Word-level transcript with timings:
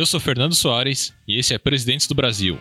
Eu 0.00 0.06
sou 0.06 0.18
Fernando 0.18 0.54
Soares 0.54 1.12
e 1.28 1.38
esse 1.38 1.52
é 1.52 1.58
Presidentes 1.58 2.06
do 2.06 2.14
Brasil. 2.14 2.58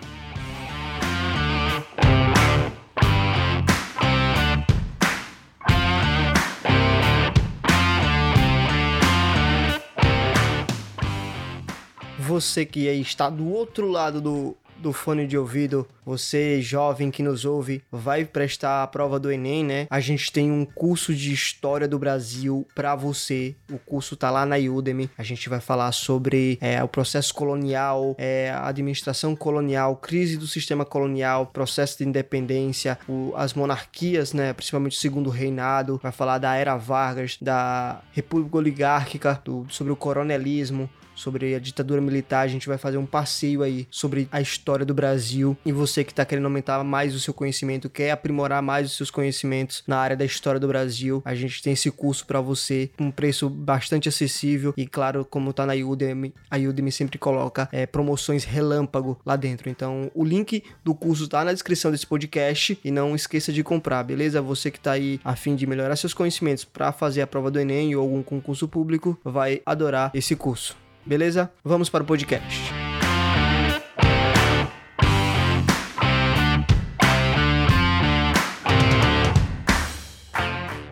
Você 12.20 12.65
que 12.65 12.81
está 12.89 13.30
do 13.30 13.48
outro 13.48 13.90
lado 13.90 14.20
do 14.20 14.58
do 14.80 14.93
fone 14.93 15.27
de 15.27 15.38
ouvido, 15.38 15.88
você 16.05 16.61
jovem 16.61 17.11
que 17.11 17.21
nos 17.21 17.46
ouve, 17.46 17.84
vai 17.91 18.25
prestar 18.25 18.84
a 18.84 18.88
prova 18.88 19.20
do 19.20 19.32
Enem, 19.32 19.64
né? 19.64 19.88
A 19.89 20.00
gente 20.00 20.32
tem 20.32 20.52
um 20.52 20.66
curso 20.66 21.14
de 21.14 21.32
História 21.34 21.88
do 21.88 22.00
Brasil 22.00 22.68
para 22.73 22.96
você. 22.96 23.55
O 23.71 23.78
curso 23.78 24.15
tá 24.15 24.32
lá 24.32 24.46
na 24.46 24.55
Udemy. 24.55 25.10
A 25.18 25.23
gente 25.23 25.47
vai 25.50 25.60
falar 25.60 25.92
sobre 25.92 26.57
é, 26.61 26.84
o 26.84 26.88
processo 26.88 27.34
colonial, 27.34 28.15
é, 28.18 28.50
a 28.50 28.68
administração 28.68 29.36
colonial, 29.36 29.96
crise 29.97 30.38
do 30.38 30.47
sistema 30.47 30.86
colonial, 30.86 31.46
processo 31.47 32.00
de 32.00 32.05
independência, 32.05 32.97
o, 33.08 33.33
as 33.36 33.53
monarquias, 33.53 34.33
né? 34.33 34.53
Principalmente 34.53 34.97
o 34.97 35.00
segundo 35.00 35.30
reinado. 35.30 36.00
Vai 36.02 36.11
falar 36.11 36.38
da 36.38 36.55
era 36.55 36.75
Vargas, 36.75 37.38
da 37.39 38.02
República 38.11 38.58
Oligárquica, 38.58 39.41
do, 39.44 39.66
sobre 39.69 39.94
o 39.94 39.95
coronelismo, 39.95 40.89
sobre 41.19 41.53
a 41.53 41.59
ditadura 41.59 42.02
militar. 42.02 42.41
A 42.41 42.47
gente 42.47 42.67
vai 42.67 42.78
fazer 42.78 42.97
um 42.97 43.05
passeio 43.05 43.61
aí 43.61 43.88
sobre 43.91 44.27
a 44.31 44.41
história 44.41 44.86
do 44.86 44.94
Brasil. 44.94 45.58
E 45.66 45.72
você 45.72 46.03
que 46.03 46.11
está 46.11 46.25
querendo 46.25 46.45
aumentar 46.45 46.83
mais 46.83 47.14
o 47.14 47.19
seu 47.19 47.33
conhecimento, 47.33 47.89
quer 47.89 48.11
aprimorar 48.11 48.61
mais 48.61 48.88
os 48.88 48.95
seus 48.95 49.11
conhecimentos 49.11 49.83
na 49.86 49.97
área 49.97 50.16
da 50.16 50.25
história 50.25 50.59
do 50.59 50.67
Brasil, 50.67 51.22
a 51.25 51.36
gente 51.36 51.61
tem 51.61 51.73
esse 51.73 51.91
curso 51.91 52.25
para 52.25 52.41
você 52.41 52.89
um 53.00 53.11
preço 53.11 53.50
bastante 53.50 54.08
acessível. 54.08 54.73
E 54.77 54.88
claro, 54.88 55.25
como 55.25 55.53
tá 55.53 55.66
na 55.66 55.73
Udemy, 55.73 56.33
a 56.50 56.58
Udemy 56.58 56.91
sempre 56.91 57.17
coloca 57.17 57.67
é, 57.72 57.86
promoções 57.86 58.44
relâmpago 58.44 59.19
lá 59.25 59.36
dentro. 59.36 59.69
Então, 59.69 60.09
o 60.13 60.23
link 60.23 60.63
do 60.83 60.95
curso 60.95 61.27
tá 61.27 61.44
na 61.44 61.53
descrição 61.53 61.91
desse 61.91 62.07
podcast 62.07 62.79
e 62.83 62.91
não 62.91 63.16
esqueça 63.16 63.51
de 63.51 63.63
comprar, 63.63 64.03
beleza? 64.03 64.41
Você 64.41 64.72
que 64.72 64.79
tá 64.79 64.94
aí 64.94 65.19
a 65.23 65.35
fim 65.35 65.55
de 65.55 65.67
melhorar 65.67 65.95
seus 65.95 66.13
conhecimentos 66.13 66.63
para 66.63 66.91
fazer 66.91 67.22
a 67.22 67.27
prova 67.27 67.51
do 67.51 67.59
Enem 67.59 67.95
ou 67.95 68.01
algum 68.01 68.23
concurso 68.23 68.67
público, 68.67 69.17
vai 69.23 69.61
adorar 69.66 70.11
esse 70.13 70.35
curso. 70.35 70.88
Beleza? 71.09 71.52
Vamos 71.63 71.89
para 71.89 72.03
o 72.03 72.05
podcast. 72.05 72.47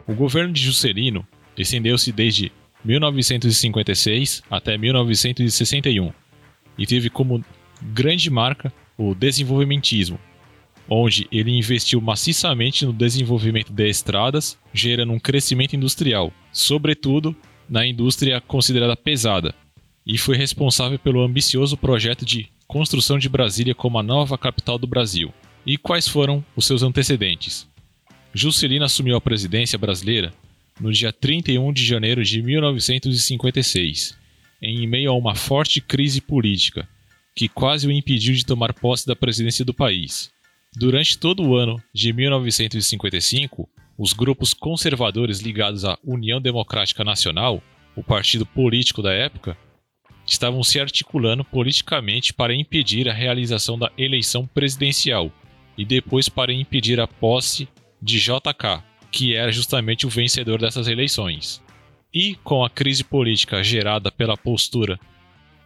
O 0.08 0.16
governo 0.16 0.52
de 0.52 0.64
Juscelino 0.64 1.24
estendeu-se 1.56 2.12
desde 2.12 2.52
1956 2.84 4.42
até 4.50 4.76
1961 4.76 6.12
e 6.80 6.88
teve 6.88 7.12
como 7.12 7.46
grande 7.80 8.32
marca 8.32 8.74
o 8.98 9.14
desenvolvimentismo, 9.14 10.20
onde 10.90 11.28
ele 11.32 11.56
investiu 11.56 12.02
maciçamente 12.02 12.88
no 12.88 12.92
desenvolvimento 12.92 13.72
de 13.72 13.88
estradas, 13.88 14.58
gerando 14.74 15.14
um 15.14 15.20
crescimento 15.20 15.76
industrial, 15.76 16.34
sobretudo 16.52 17.36
na 17.70 17.86
indústria 17.86 18.42
considerada 18.42 18.96
pesada, 18.96 19.54
e 20.08 20.18
foi 20.18 20.38
responsável 20.38 20.98
pelo 20.98 21.22
ambicioso 21.22 21.76
projeto 21.76 22.24
de 22.24 22.48
construção 22.66 23.20
de 23.20 23.28
Brasília 23.28 23.76
como 23.76 24.00
a 24.00 24.04
nova 24.04 24.38
capital 24.38 24.78
do 24.78 24.88
Brasil. 24.88 25.34
E 25.66 25.78
quais 25.78 26.08
foram 26.08 26.44
os 26.56 26.66
seus 26.66 26.82
antecedentes? 26.82 27.68
Juscelino 28.34 28.86
assumiu 28.86 29.18
a 29.18 29.22
presidência 29.22 29.78
brasileira 29.78 30.34
no 30.80 30.94
dia 30.94 31.12
31 31.12 31.74
de 31.74 31.86
janeiro 31.86 32.24
de 32.24 32.42
1956, 32.42 34.18
em 34.62 34.88
meio 34.88 35.12
a 35.12 35.14
uma 35.14 35.36
forte 35.36 35.82
crise 35.82 36.22
política, 36.22 36.88
que 37.36 37.50
quase 37.50 37.86
o 37.86 37.92
impediu 37.92 38.34
de 38.34 38.46
tomar 38.46 38.74
posse 38.74 39.06
da 39.06 39.16
presidência 39.16 39.66
do 39.66 39.74
país. 39.74 40.32
Durante 40.76 41.18
todo 41.18 41.44
o 41.44 41.56
ano 41.56 41.82
de 41.94 42.14
1955, 42.14 43.68
os 43.98 44.14
grupos 44.14 44.54
conservadores 44.54 45.40
ligados 45.40 45.84
à 45.84 45.98
União 46.04 46.40
Democrática 46.40 47.04
Nacional, 47.04 47.62
o 47.96 48.04
partido 48.04 48.46
político 48.46 49.02
da 49.02 49.12
época, 49.12 49.58
estavam 50.28 50.64
se 50.64 50.80
articulando 50.80 51.44
politicamente 51.44 52.34
para 52.34 52.54
impedir 52.54 53.08
a 53.10 53.14
realização 53.14 53.78
da 53.78 53.92
eleição 53.98 54.46
presidencial 54.46 55.32
e 55.78 55.86
depois 55.86 56.28
para 56.28 56.54
impedir 56.54 57.00
a 57.00 57.08
posse 57.08 57.68
de 58.02 58.20
JK, 58.20 58.84
que 59.12 59.36
era 59.36 59.52
justamente 59.52 60.06
o 60.06 60.10
vencedor 60.10 60.60
dessas 60.60 60.88
eleições. 60.88 61.64
E 62.14 62.36
com 62.44 62.64
a 62.64 62.70
crise 62.70 63.04
política 63.04 63.64
gerada 63.64 64.12
pela 64.12 64.38
postura 64.38 65.00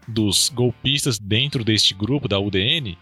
dos 0.08 0.50
golpistas 0.50 1.18
dentro 1.18 1.64
deste 1.64 1.94
grupo 1.94 2.28
da 2.28 2.40
UDN, 2.40 2.98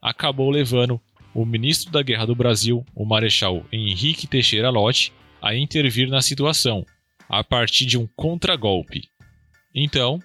acabou 0.00 0.50
levando 0.50 1.00
o 1.34 1.44
ministro 1.44 1.90
da 1.90 2.02
Guerra 2.02 2.26
do 2.26 2.34
Brasil, 2.34 2.84
o 2.94 3.04
Marechal 3.04 3.64
Henrique 3.72 4.26
Teixeira 4.26 4.70
Lott, 4.70 5.12
a 5.40 5.54
intervir 5.56 6.08
na 6.08 6.20
situação, 6.20 6.86
a 7.28 7.42
partir 7.42 7.86
de 7.86 7.98
um 7.98 8.06
contragolpe. 8.14 9.08
Então, 9.74 10.20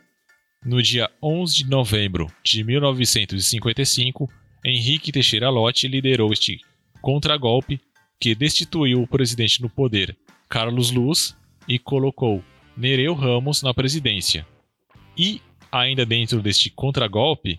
no 0.67 0.83
dia 0.83 1.09
11 1.23 1.63
de 1.63 1.69
novembro 1.69 2.27
de 2.43 2.61
1955, 2.61 4.29
Henrique 4.65 5.13
Teixeira 5.13 5.49
Lott 5.49 5.87
liderou 5.87 6.33
este 6.33 6.59
contragolpe 7.01 7.79
que 8.19 8.35
destituiu 8.35 9.01
o 9.01 9.07
presidente 9.07 9.61
no 9.61 9.69
poder, 9.69 10.17
Carlos 10.49 10.91
Luz, 10.91 11.37
e 11.69 11.79
colocou 11.79 12.43
Nereu 12.75 13.13
Ramos 13.13 13.63
na 13.63 13.73
presidência. 13.73 14.45
E, 15.17 15.41
ainda 15.71 16.05
dentro 16.05 16.41
deste 16.41 16.69
contragolpe, 16.69 17.57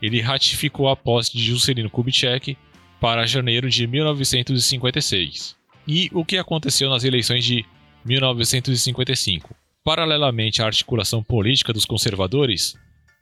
ele 0.00 0.20
ratificou 0.20 0.88
a 0.88 0.94
posse 0.94 1.32
de 1.32 1.42
Juscelino 1.42 1.90
Kubitschek 1.90 2.56
para 3.00 3.26
janeiro 3.26 3.68
de 3.68 3.88
1956. 3.88 5.56
E 5.88 6.08
o 6.12 6.24
que 6.24 6.38
aconteceu 6.38 6.88
nas 6.90 7.02
eleições 7.02 7.44
de 7.44 7.64
1955? 8.04 9.55
Paralelamente 9.86 10.60
à 10.60 10.66
articulação 10.66 11.22
política 11.22 11.72
dos 11.72 11.84
conservadores, 11.84 12.74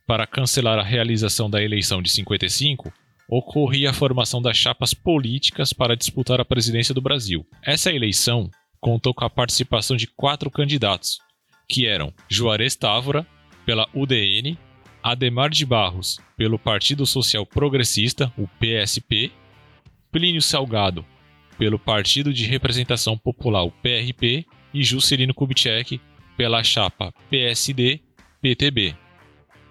para 0.07 0.27
cancelar 0.27 0.79
a 0.79 0.83
realização 0.83 1.51
da 1.51 1.63
eleição 1.63 2.01
de 2.01 2.09
55, 2.11 2.91
ocorria 3.29 3.91
a 3.91 3.93
formação 3.93 4.41
das 4.41 4.57
chapas 4.57 4.95
políticas 4.95 5.75
para 5.75 5.95
disputar 5.95 6.41
a 6.41 6.45
presidência 6.45 6.95
do 6.95 7.03
Brasil. 7.03 7.47
Essa 7.63 7.93
eleição 7.93 8.51
contou 8.81 9.13
com 9.13 9.27
a 9.27 9.29
participação 9.29 9.95
de 9.95 10.07
quatro 10.07 10.51
candidatos, 10.51 11.19
que 11.69 11.87
eram 11.87 12.15
Juarez 12.31 12.75
Távora, 12.75 13.27
pela 13.67 13.87
UDN, 13.93 14.57
Ademar 15.03 15.51
de 15.51 15.67
Barros, 15.67 16.19
pelo 16.35 16.59
Partido 16.59 17.05
Social 17.05 17.45
Progressista, 17.45 18.33
o 18.39 18.49
PSP, 18.49 19.31
Plínio 20.11 20.41
Salgado, 20.41 21.05
pelo 21.59 21.79
Partido 21.79 22.33
de 22.33 22.47
Representação 22.47 23.19
Popular, 23.19 23.65
o 23.65 23.71
PRP, 23.71 24.47
e 24.73 24.83
Juscelino 24.83 25.35
Kubitschek, 25.35 26.01
pela 26.37 26.63
chapa 26.63 27.13
PSD-PTB. 27.31 28.95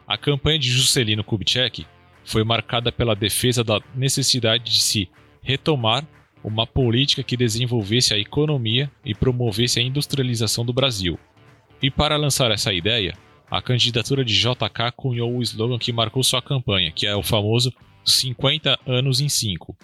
A 0.07 0.17
campanha 0.17 0.59
de 0.59 0.69
Juscelino 0.69 1.23
Kubitschek 1.23 1.85
foi 2.25 2.43
marcada 2.43 2.91
pela 2.91 3.15
defesa 3.15 3.63
da 3.63 3.81
necessidade 3.95 4.65
de 4.65 4.81
se 4.81 5.09
retomar 5.41 6.05
uma 6.43 6.67
política 6.67 7.23
que 7.23 7.37
desenvolvesse 7.37 8.13
a 8.13 8.17
economia 8.17 8.91
e 9.03 9.15
promovesse 9.15 9.79
a 9.79 9.83
industrialização 9.83 10.65
do 10.65 10.73
Brasil. 10.73 11.17
E 11.81 11.89
para 11.89 12.17
lançar 12.17 12.51
essa 12.51 12.73
ideia, 12.73 13.13
a 13.49 13.61
candidatura 13.61 14.25
de 14.25 14.33
JK 14.33 14.91
cunhou 14.95 15.37
o 15.37 15.41
slogan 15.41 15.77
que 15.77 15.93
marcou 15.93 16.23
sua 16.23 16.41
campanha, 16.41 16.91
que 16.91 17.05
é 17.05 17.15
o 17.15 17.23
famoso 17.23 17.73
50 18.05 18.79
anos 18.85 19.21
em 19.21 19.29
5. 19.29 19.75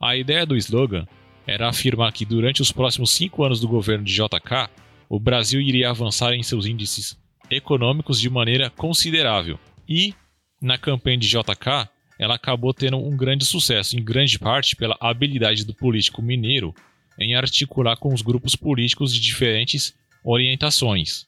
A 0.00 0.16
ideia 0.16 0.44
do 0.44 0.56
slogan 0.56 1.06
era 1.46 1.68
afirmar 1.68 2.12
que 2.12 2.24
durante 2.24 2.60
os 2.60 2.70
próximos 2.70 3.10
5 3.12 3.44
anos 3.44 3.60
do 3.60 3.68
governo 3.68 4.04
de 4.04 4.12
JK, 4.12 4.68
o 5.08 5.20
Brasil 5.20 5.60
iria 5.60 5.90
avançar 5.90 6.34
em 6.34 6.42
seus 6.42 6.66
índices 6.66 7.16
econômicos 7.50 8.20
de 8.20 8.28
maneira 8.28 8.70
considerável. 8.70 9.58
E, 9.88 10.14
na 10.60 10.76
campanha 10.76 11.18
de 11.18 11.28
JK, 11.28 11.88
ela 12.18 12.34
acabou 12.34 12.74
tendo 12.74 12.96
um 12.96 13.16
grande 13.16 13.44
sucesso, 13.44 13.96
em 13.96 14.02
grande 14.02 14.38
parte 14.38 14.74
pela 14.74 14.96
habilidade 15.00 15.64
do 15.64 15.74
político 15.74 16.22
mineiro 16.22 16.74
em 17.18 17.34
articular 17.34 17.96
com 17.96 18.12
os 18.12 18.20
grupos 18.20 18.56
políticos 18.56 19.12
de 19.12 19.20
diferentes 19.20 19.94
orientações. 20.24 21.26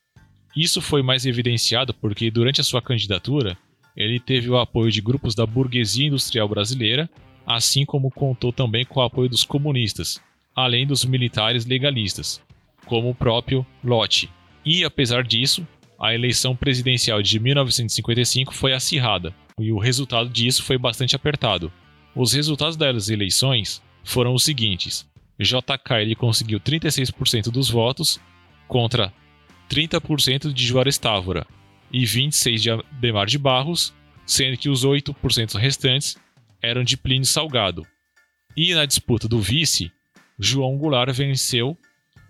Isso 0.56 0.80
foi 0.80 1.02
mais 1.02 1.24
evidenciado 1.24 1.94
porque, 1.94 2.30
durante 2.30 2.60
a 2.60 2.64
sua 2.64 2.82
candidatura, 2.82 3.56
ele 3.96 4.18
teve 4.18 4.50
o 4.50 4.58
apoio 4.58 4.90
de 4.90 5.00
grupos 5.00 5.34
da 5.34 5.46
burguesia 5.46 6.06
industrial 6.06 6.48
brasileira, 6.48 7.08
assim 7.46 7.84
como 7.84 8.10
contou 8.10 8.52
também 8.52 8.84
com 8.84 9.00
o 9.00 9.02
apoio 9.02 9.28
dos 9.30 9.44
comunistas, 9.44 10.20
além 10.54 10.86
dos 10.86 11.04
militares 11.04 11.64
legalistas 11.64 12.42
como 12.88 13.10
o 13.10 13.14
próprio 13.14 13.64
Lott. 13.84 14.28
E, 14.64 14.82
apesar 14.82 15.22
disso, 15.22 15.66
a 16.00 16.14
eleição 16.14 16.56
presidencial 16.56 17.20
de 17.20 17.38
1955 17.38 18.54
foi 18.54 18.72
acirrada, 18.72 19.34
e 19.58 19.70
o 19.70 19.78
resultado 19.78 20.28
disso 20.30 20.62
foi 20.62 20.78
bastante 20.78 21.14
apertado. 21.14 21.72
Os 22.14 22.32
resultados 22.32 22.76
das 22.76 23.10
eleições 23.10 23.82
foram 24.02 24.32
os 24.34 24.42
seguintes: 24.42 25.06
JK 25.38 26.00
ele 26.00 26.14
conseguiu 26.14 26.58
36% 26.58 27.50
dos 27.50 27.68
votos 27.68 28.18
contra 28.66 29.12
30% 29.68 30.52
de 30.52 30.66
Juarez 30.66 30.98
Távora 30.98 31.46
e 31.92 32.06
26 32.06 32.62
de 32.62 32.70
Ademar 32.70 33.26
de 33.26 33.38
Barros, 33.38 33.94
sendo 34.26 34.56
que 34.56 34.68
os 34.68 34.84
8% 34.84 35.58
restantes 35.58 36.16
eram 36.62 36.82
de 36.82 36.96
Plínio 36.96 37.26
Salgado. 37.26 37.86
E 38.56 38.74
na 38.74 38.86
disputa 38.86 39.28
do 39.28 39.40
vice, 39.40 39.92
João 40.38 40.76
Goulart 40.76 41.12
venceu 41.12 41.76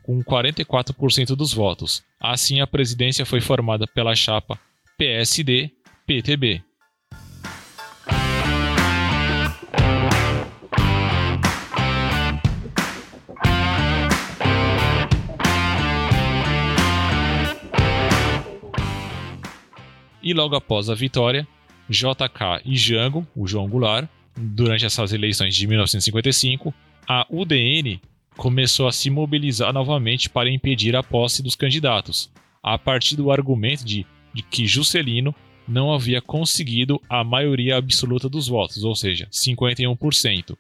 com 0.09 0.25
44% 0.25 1.37
dos 1.37 1.53
votos. 1.53 2.03
Assim, 2.19 2.63
a 2.63 2.67
presidência 2.67 3.27
foi 3.27 3.43
formada 3.43 3.87
pela 3.87 4.17
chapa 4.17 4.59
PSD-PTB. 4.97 6.63
E 20.23 20.33
logo 20.33 20.57
após 20.57 20.89
a 20.89 20.95
vitória, 20.95 21.47
JK 21.91 22.63
e 22.65 22.75
Jango, 22.79 23.27
o 23.37 23.47
João 23.47 23.69
Goulart, 23.69 24.09
durante 24.35 24.87
essas 24.87 25.13
eleições 25.13 25.55
de 25.55 25.67
1955, 25.67 26.73
a 27.07 27.27
UDN 27.29 28.01
começou 28.39 28.87
a 28.87 28.93
se 28.93 29.11
mobilizar 29.11 29.73
novamente 29.73 30.31
para 30.31 30.49
impedir 30.49 30.95
a 30.95 31.03
posse 31.03 31.43
dos 31.43 31.57
candidatos, 31.57 32.31
a 32.63 32.79
partir 32.79 33.17
do 33.17 33.33
argumento 33.33 33.85
de, 33.85 34.07
de 34.33 34.43
que 34.45 34.65
Juscelino 34.65 35.35
não 35.67 35.93
havia 35.93 36.23
conseguido 36.23 37.01
a 37.11 37.25
maioria 37.25 37.77
absoluta 37.77 38.29
dos 38.29 38.47
votos, 38.47 38.85
ou 38.85 38.95
seja, 38.95 39.29
51%, 39.33 40.57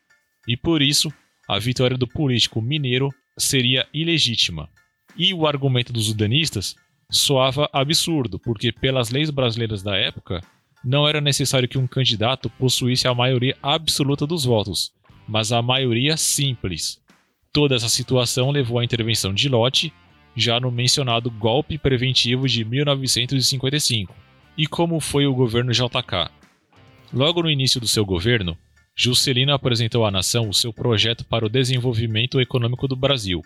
e 0.48 0.56
por 0.56 0.82
isso 0.82 1.10
a 1.48 1.56
vitória 1.60 1.96
do 1.96 2.06
político 2.06 2.60
mineiro 2.60 3.10
seria 3.38 3.86
ilegítima. 3.94 4.68
E 5.16 5.32
o 5.32 5.46
argumento 5.46 5.92
dos 5.92 6.10
udanistas 6.10 6.74
soava 7.10 7.70
absurdo, 7.72 8.40
porque 8.40 8.72
pelas 8.72 9.10
leis 9.10 9.30
brasileiras 9.30 9.84
da 9.84 9.96
época, 9.96 10.42
não 10.84 11.08
era 11.08 11.20
necessário 11.20 11.68
que 11.68 11.78
um 11.78 11.86
candidato 11.86 12.50
possuísse 12.50 13.06
a 13.06 13.14
maioria 13.14 13.56
absoluta 13.62 14.26
dos 14.26 14.44
votos, 14.44 14.92
mas 15.28 15.52
a 15.52 15.62
maioria 15.62 16.16
simples. 16.16 17.00
Toda 17.52 17.74
essa 17.74 17.88
situação 17.88 18.50
levou 18.50 18.78
à 18.78 18.84
intervenção 18.84 19.32
de 19.32 19.48
Lott, 19.48 19.92
já 20.36 20.60
no 20.60 20.70
mencionado 20.70 21.30
golpe 21.30 21.78
preventivo 21.78 22.46
de 22.46 22.64
1955. 22.64 24.14
E 24.56 24.66
como 24.66 25.00
foi 25.00 25.26
o 25.26 25.34
governo 25.34 25.72
JK? 25.72 26.30
Logo 27.12 27.42
no 27.42 27.50
início 27.50 27.80
do 27.80 27.88
seu 27.88 28.04
governo, 28.04 28.56
Juscelino 28.94 29.52
apresentou 29.52 30.04
à 30.04 30.10
nação 30.10 30.48
o 30.48 30.54
seu 30.54 30.72
projeto 30.72 31.24
para 31.24 31.46
o 31.46 31.48
desenvolvimento 31.48 32.40
econômico 32.40 32.86
do 32.86 32.96
Brasil, 32.96 33.42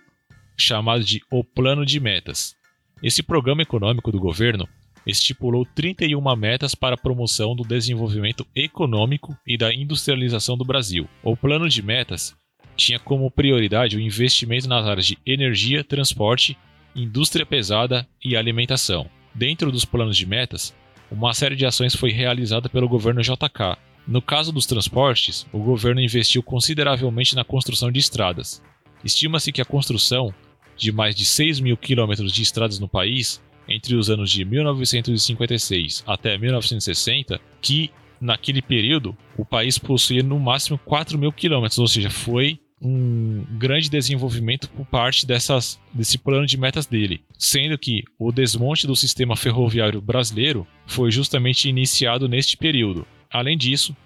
chamado 0.56 1.04
de 1.04 1.20
O 1.30 1.44
Plano 1.44 1.84
de 1.86 2.00
Metas. 2.00 2.56
Esse 3.02 3.22
programa 3.22 3.62
econômico 3.62 4.10
do 4.10 4.18
governo 4.18 4.68
estipulou 5.06 5.66
31 5.66 6.36
metas 6.36 6.74
para 6.74 6.94
a 6.94 6.98
promoção 6.98 7.54
do 7.54 7.64
desenvolvimento 7.64 8.46
econômico 8.54 9.36
e 9.46 9.56
da 9.58 9.74
industrialização 9.74 10.56
do 10.56 10.64
Brasil. 10.64 11.08
O 11.22 11.36
plano 11.36 11.68
de 11.68 11.82
metas 11.82 12.34
tinha 12.76 12.98
como 12.98 13.30
prioridade 13.30 13.96
o 13.96 14.00
investimento 14.00 14.68
nas 14.68 14.86
áreas 14.86 15.06
de 15.06 15.18
energia, 15.26 15.84
transporte, 15.84 16.56
indústria 16.94 17.46
pesada 17.46 18.06
e 18.24 18.36
alimentação. 18.36 19.08
Dentro 19.34 19.72
dos 19.72 19.84
planos 19.84 20.16
de 20.16 20.26
metas, 20.26 20.74
uma 21.10 21.34
série 21.34 21.56
de 21.56 21.66
ações 21.66 21.94
foi 21.94 22.10
realizada 22.10 22.68
pelo 22.68 22.88
governo 22.88 23.22
JK. 23.22 23.76
No 24.06 24.20
caso 24.20 24.52
dos 24.52 24.66
transportes, 24.66 25.46
o 25.52 25.58
governo 25.58 26.00
investiu 26.00 26.42
consideravelmente 26.42 27.36
na 27.36 27.44
construção 27.44 27.90
de 27.90 28.00
estradas. 28.00 28.62
Estima-se 29.04 29.52
que 29.52 29.60
a 29.60 29.64
construção 29.64 30.34
de 30.76 30.90
mais 30.90 31.14
de 31.14 31.24
6 31.24 31.60
mil 31.60 31.76
quilômetros 31.76 32.32
de 32.32 32.42
estradas 32.42 32.78
no 32.78 32.88
país 32.88 33.42
entre 33.68 33.94
os 33.94 34.10
anos 34.10 34.30
de 34.30 34.44
1956 34.44 36.02
até 36.06 36.36
1960, 36.36 37.40
que 37.60 37.90
naquele 38.20 38.62
período 38.62 39.16
o 39.36 39.44
país 39.44 39.78
possuía 39.78 40.22
no 40.22 40.38
máximo 40.38 40.78
4 40.78 41.18
mil 41.18 41.32
quilômetros, 41.32 41.78
ou 41.78 41.86
seja, 41.86 42.10
foi 42.10 42.58
um 42.82 43.44
grande 43.58 43.88
desenvolvimento 43.88 44.68
por 44.70 44.84
parte 44.84 45.26
dessas, 45.26 45.80
desse 45.94 46.18
plano 46.18 46.46
de 46.46 46.56
metas 46.56 46.84
dele, 46.84 47.22
sendo 47.38 47.78
que 47.78 48.02
o 48.18 48.32
desmonte 48.32 48.86
do 48.86 48.96
sistema 48.96 49.36
ferroviário 49.36 50.00
brasileiro 50.00 50.66
foi 50.86 51.10
justamente 51.10 51.68
iniciado 51.68 52.28
neste 52.28 52.56
período. 52.56 53.06
Além 53.30 53.56
disso, 53.56 53.96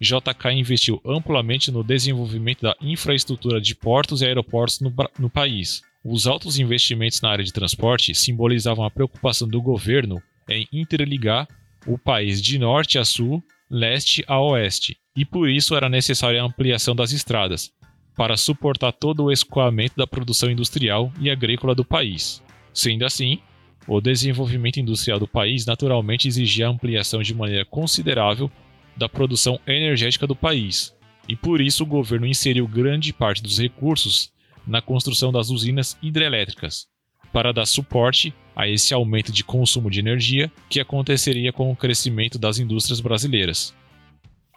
JK 0.00 0.52
investiu 0.52 1.00
amplamente 1.06 1.70
no 1.70 1.84
desenvolvimento 1.84 2.62
da 2.62 2.76
infraestrutura 2.80 3.60
de 3.60 3.74
portos 3.74 4.20
e 4.20 4.26
aeroportos 4.26 4.80
no, 4.80 4.92
no 5.18 5.30
país, 5.30 5.82
os 6.04 6.26
altos 6.26 6.58
investimentos 6.58 7.22
na 7.22 7.30
área 7.30 7.44
de 7.44 7.52
transporte 7.52 8.14
simbolizavam 8.14 8.84
a 8.84 8.90
preocupação 8.90 9.48
do 9.48 9.62
governo 9.62 10.22
em 10.50 10.68
interligar 10.70 11.48
o 11.86 11.96
país 11.96 12.42
de 12.42 12.58
norte 12.58 12.98
a 12.98 13.04
sul, 13.06 13.42
leste 13.70 14.22
a 14.26 14.38
oeste, 14.38 14.98
e 15.16 15.24
por 15.24 15.48
isso 15.48 15.74
era 15.74 15.88
necessária 15.88 16.42
a 16.42 16.44
ampliação 16.44 16.94
das 16.94 17.12
estradas, 17.12 17.72
para 18.16 18.36
suportar 18.36 18.92
todo 18.92 19.24
o 19.24 19.32
escoamento 19.32 19.96
da 19.96 20.06
produção 20.06 20.50
industrial 20.50 21.12
e 21.20 21.30
agrícola 21.30 21.74
do 21.74 21.84
país. 21.84 22.42
Sendo 22.72 23.04
assim, 23.04 23.38
o 23.86 24.00
desenvolvimento 24.00 24.78
industrial 24.78 25.18
do 25.18 25.28
país 25.28 25.66
naturalmente 25.66 26.28
exigia 26.28 26.66
a 26.66 26.70
ampliação 26.70 27.22
de 27.22 27.34
maneira 27.34 27.64
considerável 27.64 28.50
da 28.96 29.08
produção 29.08 29.60
energética 29.66 30.26
do 30.26 30.36
país, 30.36 30.94
e 31.28 31.34
por 31.34 31.60
isso 31.60 31.82
o 31.82 31.86
governo 31.86 32.26
inseriu 32.26 32.66
grande 32.66 33.12
parte 33.12 33.42
dos 33.42 33.58
recursos 33.58 34.32
na 34.66 34.80
construção 34.80 35.32
das 35.32 35.50
usinas 35.50 35.98
hidrelétricas, 36.02 36.86
para 37.32 37.52
dar 37.52 37.66
suporte 37.66 38.32
a 38.54 38.68
esse 38.68 38.94
aumento 38.94 39.32
de 39.32 39.42
consumo 39.42 39.90
de 39.90 39.98
energia 39.98 40.50
que 40.70 40.80
aconteceria 40.80 41.52
com 41.52 41.70
o 41.70 41.76
crescimento 41.76 42.38
das 42.38 42.58
indústrias 42.58 43.00
brasileiras. 43.00 43.74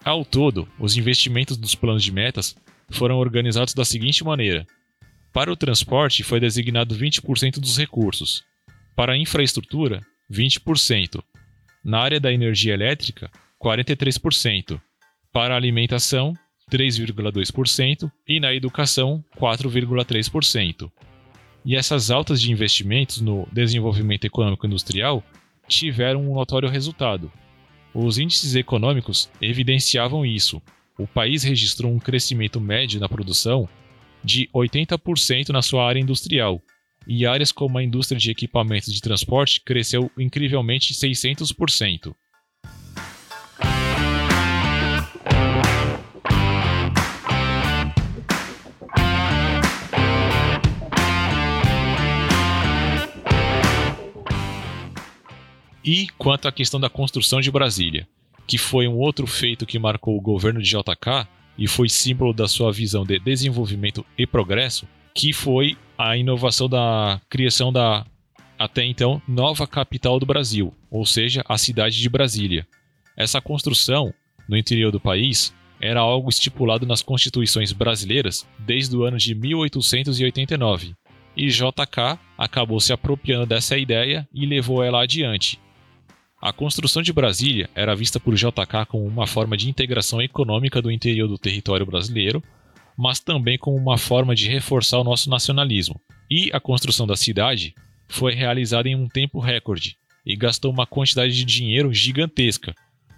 Ao 0.04 0.24
todo, 0.24 0.68
os 0.78 0.96
investimentos 0.96 1.56
dos 1.56 1.74
planos 1.74 2.04
de 2.04 2.12
metas 2.12 2.56
foram 2.90 3.16
organizados 3.16 3.74
da 3.74 3.84
seguinte 3.84 4.24
maneira: 4.24 4.66
para 5.32 5.52
o 5.52 5.56
transporte 5.56 6.22
foi 6.22 6.40
designado 6.40 6.94
20% 6.96 7.60
dos 7.60 7.76
recursos, 7.76 8.44
para 8.96 9.12
a 9.12 9.16
infraestrutura, 9.16 10.00
20%, 10.30 11.22
na 11.84 12.00
área 12.00 12.20
da 12.20 12.32
energia 12.32 12.74
elétrica, 12.74 13.30
43%, 13.62 14.80
para 15.32 15.54
a 15.54 15.56
alimentação, 15.56 16.34
3,2% 16.70 18.10
e 18.26 18.40
na 18.40 18.54
educação 18.54 19.24
4,3%. 19.36 20.90
E 21.64 21.76
essas 21.76 22.10
altas 22.10 22.40
de 22.40 22.52
investimentos 22.52 23.20
no 23.20 23.46
desenvolvimento 23.52 24.24
econômico 24.24 24.66
industrial 24.66 25.24
tiveram 25.66 26.30
um 26.30 26.34
notório 26.34 26.68
resultado. 26.68 27.30
Os 27.92 28.18
índices 28.18 28.54
econômicos 28.54 29.28
evidenciavam 29.40 30.24
isso. 30.24 30.62
O 30.98 31.06
país 31.06 31.44
registrou 31.44 31.92
um 31.92 32.00
crescimento 32.00 32.60
médio 32.60 32.98
na 32.98 33.08
produção 33.08 33.68
de 34.24 34.48
80% 34.52 35.50
na 35.50 35.62
sua 35.62 35.86
área 35.86 36.00
industrial, 36.00 36.60
e 37.06 37.24
áreas 37.24 37.52
como 37.52 37.78
a 37.78 37.84
indústria 37.84 38.18
de 38.18 38.32
equipamentos 38.32 38.92
de 38.92 39.00
transporte 39.00 39.60
cresceu 39.60 40.10
incrivelmente 40.18 40.92
600%. 40.92 42.12
E 55.84 56.08
quanto 56.18 56.48
à 56.48 56.52
questão 56.52 56.80
da 56.80 56.90
construção 56.90 57.40
de 57.40 57.52
Brasília, 57.52 58.08
que 58.48 58.56
foi 58.56 58.88
um 58.88 58.96
outro 58.96 59.26
feito 59.26 59.66
que 59.66 59.78
marcou 59.78 60.16
o 60.16 60.20
governo 60.22 60.62
de 60.62 60.70
JK 60.70 61.28
e 61.58 61.68
foi 61.68 61.86
símbolo 61.88 62.32
da 62.32 62.48
sua 62.48 62.72
visão 62.72 63.04
de 63.04 63.18
desenvolvimento 63.18 64.04
e 64.16 64.26
progresso, 64.26 64.88
que 65.14 65.34
foi 65.34 65.76
a 65.98 66.16
inovação 66.16 66.66
da 66.66 67.20
criação 67.28 67.70
da 67.70 68.06
até 68.58 68.84
então 68.84 69.20
nova 69.28 69.66
capital 69.66 70.18
do 70.18 70.24
Brasil, 70.24 70.74
ou 70.90 71.04
seja, 71.04 71.44
a 71.46 71.58
cidade 71.58 72.00
de 72.00 72.08
Brasília. 72.08 72.66
Essa 73.14 73.40
construção 73.40 74.14
no 74.48 74.56
interior 74.56 74.90
do 74.90 74.98
país 74.98 75.54
era 75.78 76.00
algo 76.00 76.30
estipulado 76.30 76.86
nas 76.86 77.02
constituições 77.02 77.72
brasileiras 77.72 78.48
desde 78.58 78.96
o 78.96 79.04
ano 79.04 79.18
de 79.18 79.34
1889, 79.34 80.94
e 81.36 81.48
JK 81.48 82.18
acabou 82.36 82.80
se 82.80 82.92
apropriando 82.92 83.46
dessa 83.46 83.76
ideia 83.76 84.26
e 84.32 84.46
levou 84.46 84.82
ela 84.82 85.02
adiante, 85.02 85.60
a 86.40 86.52
construção 86.52 87.02
de 87.02 87.12
Brasília 87.12 87.68
era 87.74 87.96
vista 87.96 88.20
por 88.20 88.34
JK 88.34 88.86
como 88.88 89.04
uma 89.04 89.26
forma 89.26 89.56
de 89.56 89.68
integração 89.68 90.22
econômica 90.22 90.80
do 90.80 90.90
interior 90.90 91.26
do 91.26 91.36
território 91.36 91.84
brasileiro, 91.84 92.42
mas 92.96 93.18
também 93.18 93.58
como 93.58 93.76
uma 93.76 93.98
forma 93.98 94.36
de 94.36 94.48
reforçar 94.48 94.98
o 94.98 95.04
nosso 95.04 95.28
nacionalismo. 95.28 96.00
E 96.30 96.50
a 96.52 96.60
construção 96.60 97.06
da 97.06 97.16
cidade 97.16 97.74
foi 98.08 98.34
realizada 98.34 98.88
em 98.88 98.94
um 98.94 99.08
tempo 99.08 99.40
recorde 99.40 99.96
e 100.24 100.36
gastou 100.36 100.72
uma 100.72 100.86
quantidade 100.86 101.32
de 101.34 101.44
dinheiro 101.44 101.92
gigantesca, 101.92 102.72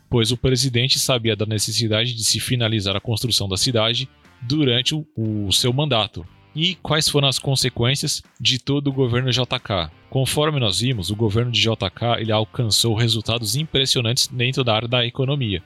pois 0.09 0.33
o 0.33 0.37
presidente 0.37 0.99
sabia 0.99 1.37
da 1.37 1.45
necessidade 1.45 2.15
de 2.15 2.25
se 2.25 2.41
finalizar 2.41 2.97
a 2.97 3.01
construção 3.01 3.49
da 3.49 3.57
cidade 3.57 4.09
durante 4.41 4.95
o, 4.95 5.07
o 5.15 5.53
seu 5.53 5.73
mandato. 5.73 6.27
E 6.55 6.75
quais 6.77 7.09
foram 7.09 7.29
as 7.29 7.39
consequências 7.39 8.23
de 8.41 8.59
todo 8.59 8.89
o 8.89 8.93
governo 8.93 9.31
JK? 9.31 9.91
Conforme 10.09 10.59
nós 10.59 10.81
vimos, 10.81 11.11
o 11.11 11.17
governo 11.17 11.53
de 11.53 11.61
JK 11.61 12.19
ele 12.19 12.33
alcançou 12.33 12.95
resultados 12.95 13.55
impressionantes 13.55 14.27
dentro 14.27 14.65
da 14.65 14.75
área 14.75 14.89
da 14.89 15.07
economia, 15.07 15.63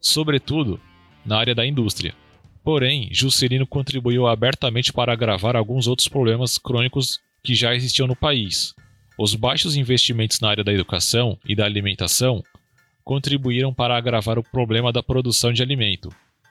sobretudo 0.00 0.78
na 1.24 1.38
área 1.38 1.54
da 1.54 1.66
indústria. 1.66 2.14
Porém, 2.62 3.08
Juscelino 3.12 3.66
contribuiu 3.66 4.26
abertamente 4.26 4.92
para 4.92 5.12
agravar 5.12 5.56
alguns 5.56 5.86
outros 5.86 6.08
problemas 6.08 6.58
crônicos 6.58 7.18
que 7.42 7.54
já 7.54 7.74
existiam 7.74 8.06
no 8.06 8.16
país. 8.16 8.74
Os 9.18 9.34
baixos 9.34 9.76
investimentos 9.76 10.40
na 10.40 10.50
área 10.50 10.64
da 10.64 10.72
educação 10.72 11.38
e 11.48 11.54
da 11.54 11.64
alimentação 11.64 12.42
contribuíram 13.02 13.72
para 13.72 13.96
agravar 13.96 14.38
o 14.38 14.42
problema 14.42 14.92
da 14.92 15.02
produção 15.02 15.52
de 15.52 15.62
alimento, 15.62 16.10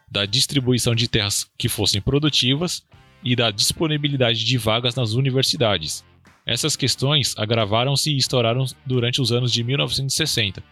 da 0.10 0.26
distribuição 0.26 0.96
de 0.96 1.08
terras 1.08 1.46
que 1.58 1.70
fossem 1.70 2.02
produtivas 2.02 2.84
e 3.26 3.36
da 3.36 3.50
disponibilidade 3.50 4.46
de 4.46 4.58
vagas 4.58 4.94
nas 4.94 5.14
universidades. 5.14 6.06
Essas 6.46 6.76
questões 6.76 7.34
agravaram-se 7.38 8.12
e 8.12 8.18
estouraram 8.18 8.66
durante 8.86 9.20
os 9.20 9.32
anos 9.32 9.52
de 9.52 9.64
1960, 9.64 10.64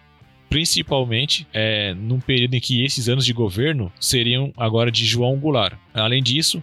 principalmente 0.48 1.48
é, 1.52 1.96
num 1.96 2.20
período 2.20 2.54
em 2.54 2.60
que 2.60 2.86
esses 2.86 3.10
anos 3.10 3.26
de 3.26 3.34
governo 3.34 3.92
seriam 4.00 4.54
agora 4.56 4.92
de 4.92 5.04
João 5.04 5.36
Goulart. 5.36 5.76
Além 5.92 6.22
disso, 6.22 6.62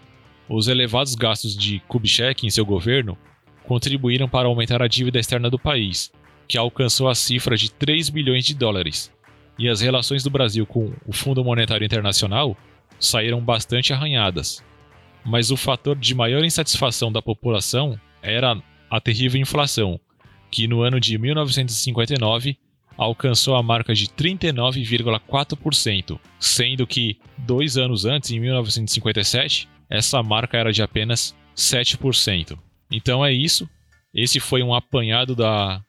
os 0.49 0.69
elevados 0.69 1.17
gastos 1.17 1.57
de 1.57 1.81
Kubitschek 1.89 2.47
em 2.47 2.51
seu 2.51 2.65
governo 2.65 3.19
contribuíram 3.65 4.29
para 4.29 4.47
aumentar 4.47 4.81
a 4.81 4.89
dívida 4.89 5.19
externa 5.19 5.51
do 5.51 5.59
país, 5.59 6.13
que 6.47 6.57
alcançou 6.57 7.09
a 7.09 7.15
cifra 7.17 7.57
de 7.57 7.71
3 7.73 8.11
bilhões 8.11 8.45
de 8.45 8.55
dólares, 8.55 9.13
e 9.59 9.69
as 9.69 9.81
relações 9.81 10.23
do 10.23 10.31
Brasil 10.31 10.65
com 10.65 10.93
o 11.05 11.13
Fundo 11.13 11.45
Monetário 11.45 11.85
Internacional 11.85 12.57
saíram 12.99 13.41
bastante 13.41 13.93
arranhadas. 13.93 14.63
Mas 15.25 15.51
o 15.51 15.57
fator 15.57 15.97
de 15.97 16.15
maior 16.15 16.45
insatisfação 16.45 17.11
da 17.13 17.21
população 17.21 18.01
era 18.23 18.57
a 18.91 19.01
terrível 19.01 19.41
inflação, 19.41 20.01
que 20.51 20.67
no 20.67 20.83
ano 20.83 20.99
de 20.99 21.17
1959 21.19 22.57
alcançou 22.97 23.55
a 23.55 23.63
marca 23.63 23.95
de 23.95 24.09
39,4%, 24.09 26.19
sendo 26.39 26.87
que 26.87 27.19
dois 27.39 27.79
anos 27.79 28.05
antes, 28.05 28.31
em 28.31 28.39
1957, 28.41 29.69
essa 29.89 30.23
marca 30.23 30.59
era 30.59 30.71
de 30.73 30.83
apenas 30.83 31.35
7%. 31.57 32.59
Então 32.91 33.25
é 33.25 33.33
isso. 33.33 33.67
Esse 34.15 34.39
foi 34.41 34.63
um 34.63 34.75
apanhado 34.75 35.35
da 35.35 35.83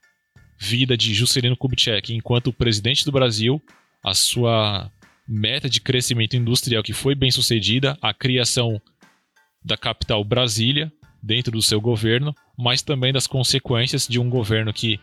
vida 0.60 0.96
de 0.96 1.14
Juscelino 1.14 1.58
Kubitschek 1.58 2.14
enquanto 2.14 2.54
presidente 2.54 3.04
do 3.04 3.12
Brasil, 3.12 3.62
a 4.04 4.14
sua 4.14 4.90
meta 5.28 5.70
de 5.70 5.82
crescimento 5.82 6.36
industrial 6.36 6.84
que 6.84 6.94
foi 6.94 7.16
bem 7.16 7.32
sucedida, 7.32 7.98
a 8.02 8.14
criação 8.14 8.80
da 9.64 9.78
capital 9.78 10.24
Brasília 10.24 10.92
dentro 11.22 11.52
do 11.52 11.62
seu 11.62 11.80
governo, 11.80 12.36
mas 12.58 12.82
também 12.82 13.14
das 13.14 13.28
consequências 13.28 14.08
de 14.08 14.20
um 14.20 14.30
governo 14.30 14.74
que 14.74 15.00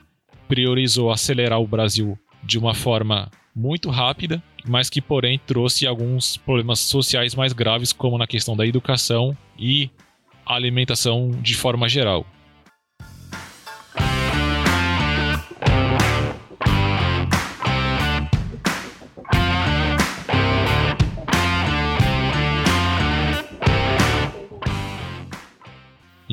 priorizou 0.48 1.10
acelerar 1.10 1.60
o 1.60 1.66
Brasil 1.66 2.18
de 2.42 2.58
uma 2.58 2.74
forma 2.74 3.30
muito 3.54 3.90
rápida, 3.90 4.42
mas 4.66 4.88
que 4.88 5.00
porém 5.00 5.40
trouxe 5.46 5.86
alguns 5.86 6.36
problemas 6.36 6.80
sociais 6.80 7.34
mais 7.34 7.52
graves, 7.52 7.92
como 7.92 8.18
na 8.18 8.26
questão 8.26 8.56
da 8.56 8.66
educação 8.66 9.36
e 9.58 9.90
alimentação 10.46 11.30
de 11.42 11.54
forma 11.54 11.88
geral. 11.88 12.26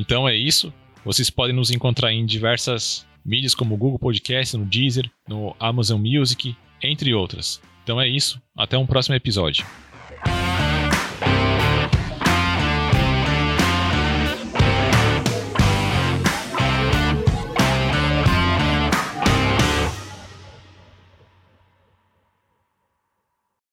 Então 0.06 0.28
é 0.28 0.36
isso. 0.36 0.72
Vocês 1.04 1.28
podem 1.28 1.54
nos 1.54 1.72
encontrar 1.72 2.12
em 2.12 2.24
diversas 2.24 3.04
mídias 3.24 3.56
como 3.56 3.76
Google 3.76 3.98
Podcast, 3.98 4.56
no 4.56 4.64
Deezer, 4.64 5.10
no 5.28 5.54
Amazon 5.58 6.00
Music, 6.00 6.56
entre 6.80 7.12
outras. 7.12 7.60
Então 7.82 8.00
é 8.00 8.08
isso. 8.08 8.40
Até 8.56 8.78
um 8.78 8.86
próximo 8.86 9.16
episódio. 9.16 9.66